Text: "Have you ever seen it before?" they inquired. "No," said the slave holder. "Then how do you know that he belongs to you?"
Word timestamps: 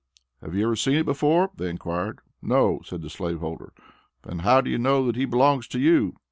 "Have 0.41 0.55
you 0.55 0.65
ever 0.65 0.75
seen 0.75 0.95
it 0.95 1.05
before?" 1.05 1.51
they 1.57 1.69
inquired. 1.69 2.21
"No," 2.41 2.81
said 2.83 3.03
the 3.03 3.09
slave 3.11 3.37
holder. 3.41 3.71
"Then 4.23 4.39
how 4.39 4.59
do 4.59 4.71
you 4.71 4.79
know 4.79 5.05
that 5.05 5.15
he 5.15 5.25
belongs 5.25 5.67
to 5.67 5.79
you?" 5.79 6.15